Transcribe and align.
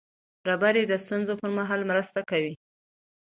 ډبرې 0.45 0.83
د 0.87 0.93
ستونزو 1.03 1.33
پر 1.39 1.49
مهال 1.57 1.81
مرسته 1.91 2.19
کوي. 2.29 2.53